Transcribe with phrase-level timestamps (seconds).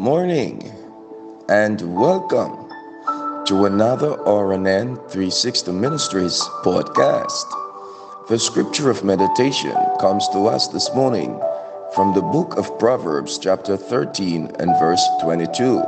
[0.00, 0.72] Morning
[1.50, 2.70] and welcome
[3.44, 7.44] to another RNN 360 Ministries podcast.
[8.30, 11.38] The scripture of meditation comes to us this morning
[11.94, 15.80] from the book of Proverbs, chapter 13 and verse 22.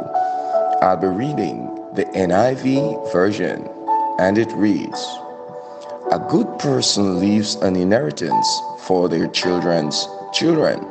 [0.83, 3.67] I'll be reading the NIV version,
[4.19, 5.01] and it reads
[6.13, 10.87] A good person leaves an inheritance for their children's children.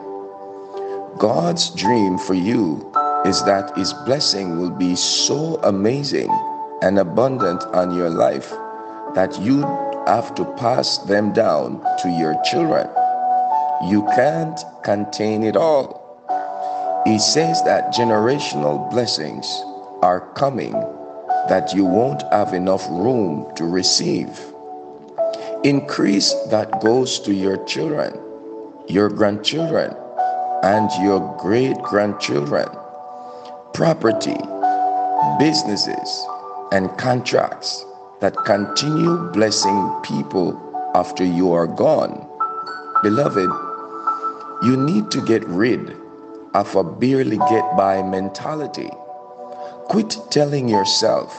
[1.19, 2.91] God's dream for you
[3.25, 6.29] is that His blessing will be so amazing
[6.81, 8.49] and abundant on your life
[9.15, 9.61] that you
[10.07, 12.87] have to pass them down to your children.
[13.89, 16.01] You can't contain it all.
[17.05, 19.47] He says that generational blessings
[20.01, 20.73] are coming
[21.49, 24.39] that you won't have enough room to receive.
[25.63, 28.19] Increase that goes to your children,
[28.87, 29.95] your grandchildren,
[30.63, 32.67] and your great grandchildren,
[33.73, 34.37] property,
[35.39, 36.25] businesses,
[36.71, 37.85] and contracts
[38.19, 40.55] that continue blessing people
[40.95, 42.27] after you are gone.
[43.03, 43.49] Beloved,
[44.63, 45.97] you need to get rid
[46.53, 48.89] of a barely get by mentality.
[49.89, 51.33] Quit telling yourself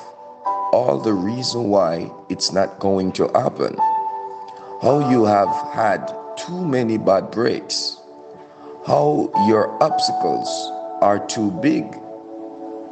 [0.73, 3.77] all the reason why it's not going to happen.
[4.83, 7.99] How you have had too many bad breaks
[8.87, 10.49] how your obstacles
[11.03, 11.85] are too big,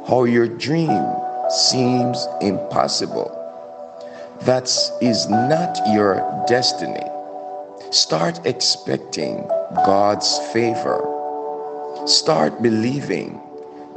[0.07, 1.15] how your dream
[1.49, 3.37] seems impossible.
[4.41, 4.63] That
[5.01, 6.15] is not your
[6.47, 7.05] destiny.
[7.91, 9.47] Start expecting
[9.85, 11.05] God's favor.
[12.05, 13.39] Start believing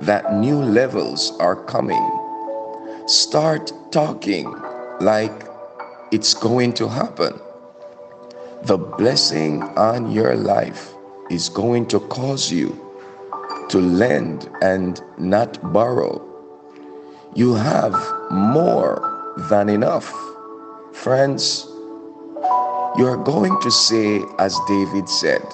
[0.01, 2.05] that new levels are coming.
[3.07, 4.53] Start talking
[5.01, 5.47] like
[6.11, 7.39] it's going to happen.
[8.65, 10.93] The blessing on your life
[11.31, 12.84] is going to cause you
[13.71, 16.21] to lend and not borrow.
[17.35, 17.95] You have
[18.31, 20.13] more than enough.
[20.93, 21.67] Friends,
[22.97, 25.45] you are going to say, as David said,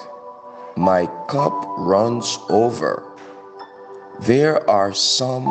[0.77, 3.03] My cup runs over.
[4.21, 5.45] There are some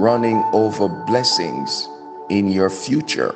[0.00, 1.88] running over blessings
[2.30, 3.34] in your future,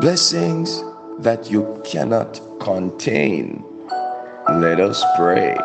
[0.00, 0.82] blessings
[1.18, 3.64] that you cannot contain.
[4.48, 5.56] Let us pray.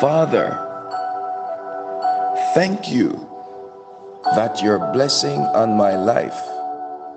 [0.00, 0.50] Father,
[2.54, 3.10] thank you
[4.34, 6.38] that your blessing on my life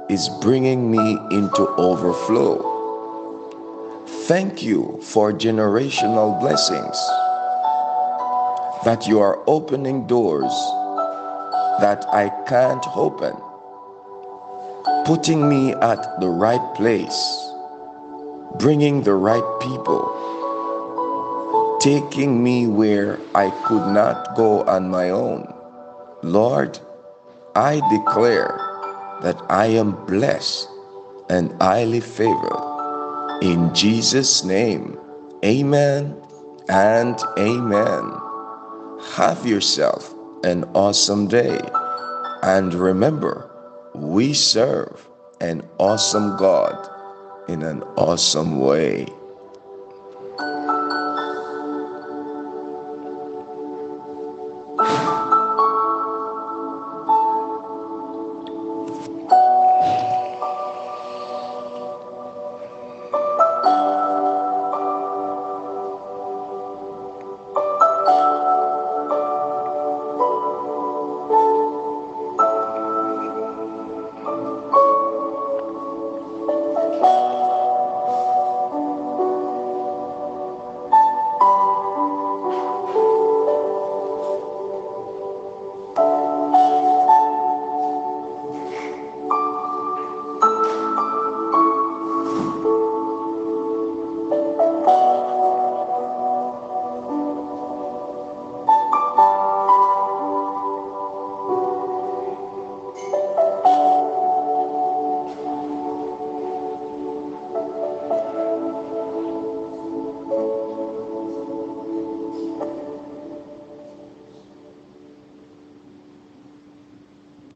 [0.10, 2.64] is bringing me into overflow.
[4.28, 6.98] Thank you for generational blessings,
[8.86, 10.54] that you are opening doors
[11.82, 13.36] that I can't open,
[15.06, 17.50] putting me at the right place
[18.58, 20.04] bringing the right people,
[21.80, 25.54] taking me where I could not go on my own.
[26.22, 26.78] Lord,
[27.56, 28.60] I declare
[29.22, 30.68] that I am blessed
[31.30, 33.40] and highly favored.
[33.42, 34.98] In Jesus' name,
[35.46, 36.16] amen
[36.68, 38.14] and amen.
[39.16, 40.14] Have yourself
[40.44, 41.60] an awesome day.
[42.44, 43.50] And remember,
[43.96, 45.08] we serve
[45.40, 46.90] an awesome God
[47.48, 49.08] in an awesome way.